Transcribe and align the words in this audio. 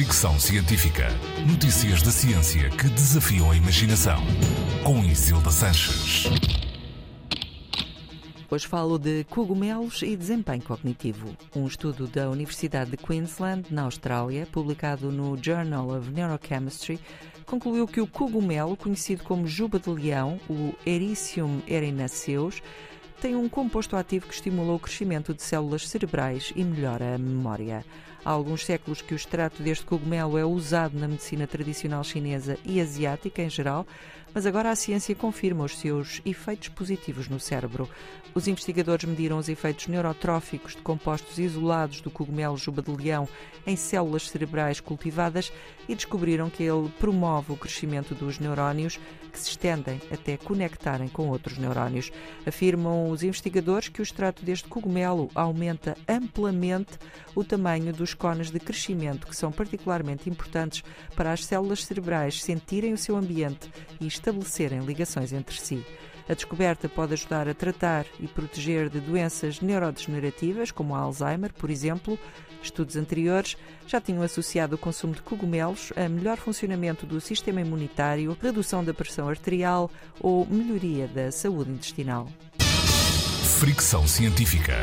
Fricção 0.00 0.40
Científica. 0.40 1.08
Notícias 1.46 2.00
da 2.00 2.10
ciência 2.10 2.70
que 2.70 2.88
desafiam 2.88 3.50
a 3.50 3.54
imaginação. 3.54 4.16
Com 4.82 5.04
Isilda 5.04 5.50
Sanches. 5.50 6.24
Hoje 8.50 8.66
falo 8.66 8.98
de 8.98 9.24
cogumelos 9.24 10.00
e 10.00 10.16
desempenho 10.16 10.62
cognitivo. 10.62 11.36
Um 11.54 11.66
estudo 11.66 12.06
da 12.06 12.30
Universidade 12.30 12.92
de 12.92 12.96
Queensland, 12.96 13.66
na 13.70 13.82
Austrália, 13.82 14.46
publicado 14.50 15.12
no 15.12 15.36
Journal 15.36 15.90
of 15.90 16.10
Neurochemistry, 16.10 16.98
concluiu 17.44 17.86
que 17.86 18.00
o 18.00 18.06
cogumelo, 18.06 18.78
conhecido 18.78 19.22
como 19.22 19.46
juba 19.46 19.78
de 19.78 19.90
leão, 19.90 20.40
o 20.48 20.74
Ericium 20.86 21.60
erinaceus, 21.68 22.62
tem 23.20 23.36
um 23.36 23.50
composto 23.50 23.96
ativo 23.96 24.26
que 24.26 24.32
estimula 24.32 24.72
o 24.72 24.78
crescimento 24.78 25.34
de 25.34 25.42
células 25.42 25.86
cerebrais 25.86 26.54
e 26.56 26.64
melhora 26.64 27.14
a 27.14 27.18
memória. 27.18 27.84
Há 28.24 28.30
alguns 28.30 28.64
séculos 28.64 29.02
que 29.02 29.12
o 29.12 29.16
extrato 29.16 29.62
deste 29.62 29.84
cogumelo 29.84 30.38
é 30.38 30.44
usado 30.44 30.98
na 30.98 31.06
medicina 31.06 31.46
tradicional 31.46 32.02
chinesa 32.02 32.58
e 32.64 32.80
asiática 32.80 33.42
em 33.42 33.50
geral, 33.50 33.86
mas 34.32 34.46
agora 34.46 34.70
a 34.70 34.76
ciência 34.76 35.14
confirma 35.14 35.64
os 35.64 35.78
seus 35.78 36.22
efeitos 36.24 36.68
positivos 36.68 37.28
no 37.28 37.40
cérebro. 37.40 37.88
Os 38.34 38.46
investigadores 38.46 39.08
mediram 39.08 39.38
os 39.38 39.48
efeitos 39.48 39.88
neurotróficos 39.88 40.76
de 40.76 40.82
compostos 40.82 41.38
isolados 41.38 42.00
do 42.00 42.10
cogumelo 42.10 42.56
juba 42.56 42.80
de 42.80 42.90
leão 42.90 43.28
em 43.66 43.74
células 43.74 44.28
cerebrais 44.28 44.80
cultivadas 44.80 45.52
e 45.88 45.94
descobriram 45.94 46.48
que 46.48 46.62
ele 46.62 46.88
promove 46.98 47.52
o 47.52 47.56
crescimento 47.56 48.14
dos 48.14 48.38
neurónios 48.38 49.00
que 49.32 49.38
se 49.38 49.50
estendem 49.50 50.00
até 50.12 50.36
conectarem 50.36 51.08
com 51.08 51.28
outros 51.28 51.58
neurónios. 51.58 52.12
Afirmam 52.46 53.09
os 53.10 53.22
investigadores 53.22 53.88
que 53.88 54.00
o 54.00 54.02
extrato 54.02 54.44
deste 54.44 54.68
cogumelo 54.68 55.30
aumenta 55.34 55.96
amplamente 56.08 56.98
o 57.34 57.44
tamanho 57.44 57.92
dos 57.92 58.14
cones 58.14 58.50
de 58.50 58.58
crescimento, 58.58 59.26
que 59.26 59.36
são 59.36 59.50
particularmente 59.52 60.28
importantes 60.28 60.82
para 61.14 61.32
as 61.32 61.44
células 61.44 61.84
cerebrais 61.84 62.42
sentirem 62.42 62.92
o 62.92 62.98
seu 62.98 63.16
ambiente 63.16 63.70
e 64.00 64.06
estabelecerem 64.06 64.80
ligações 64.80 65.32
entre 65.32 65.60
si. 65.60 65.84
A 66.30 66.34
descoberta 66.34 66.88
pode 66.88 67.14
ajudar 67.14 67.48
a 67.48 67.54
tratar 67.54 68.06
e 68.20 68.28
proteger 68.28 68.88
de 68.88 69.00
doenças 69.00 69.60
neurodegenerativas, 69.60 70.70
como 70.70 70.94
a 70.94 71.00
Alzheimer, 71.00 71.52
por 71.52 71.70
exemplo. 71.70 72.16
Estudos 72.62 72.94
anteriores 72.94 73.56
já 73.84 74.00
tinham 74.00 74.22
associado 74.22 74.76
o 74.76 74.78
consumo 74.78 75.14
de 75.14 75.22
cogumelos 75.22 75.92
a 75.96 76.08
melhor 76.08 76.36
funcionamento 76.36 77.04
do 77.04 77.20
sistema 77.20 77.60
imunitário, 77.60 78.36
redução 78.40 78.84
da 78.84 78.94
pressão 78.94 79.28
arterial 79.28 79.90
ou 80.20 80.46
melhoria 80.46 81.08
da 81.08 81.32
saúde 81.32 81.72
intestinal. 81.72 82.28
Fricção 83.58 84.06
Científica. 84.06 84.74